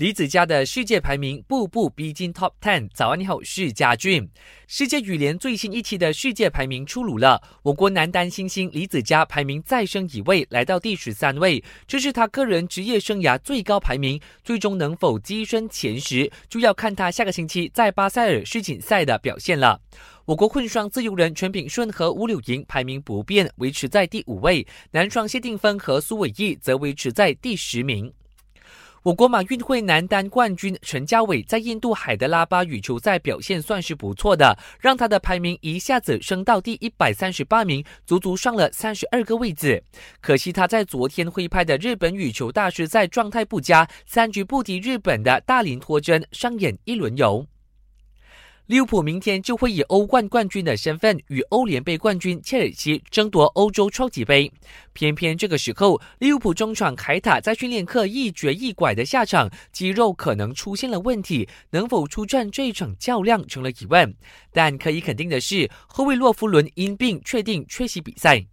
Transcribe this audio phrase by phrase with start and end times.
[0.00, 2.88] 李子嘉的世界排名步步逼近 Top Ten。
[2.94, 4.26] 早安，你好，是嘉俊。
[4.66, 14.18] 世界羽联最新一期的世界排名出炉了，我国男单新星李子嘉排名再升一位，来到第十三位，这是他个人职业生涯最高排名。
[14.42, 19.78] 最终能否跻身前十，就要看他下个星期在巴塞尔世锦赛的表现了。
[20.24, 28.10] 我国混双自由人全品顺和吴柳莹排名不变，维持在第五位；男双谢定峰和苏伟毅则维持在第十名。
[29.02, 39.82] 我国马运会男单冠军陈家伟在印度海德拉巴羽球赛表现算是不错的，让他的排名一下子升到第一百三十八名，足足上了三十二个位置。
[40.20, 47.46] 可惜他在昨天挥拍的日本羽球大师赛状态不佳，三局不敌日本的大林托真，上演一轮游。
[48.70, 54.48] 利物浦明天就会以欧冠冠军的身份与欧联杯冠军切尔西争夺欧洲超级杯。
[54.92, 64.14] 偏偏这个时候，利物浦中场凯塔在训练课一瘸一拐的下场，肌肉可能出现了问题，能否出战这一场较量成了疑问。
[64.52, 68.46] 但可以肯定的是，后卫洛夫伦因病确定缺席比赛。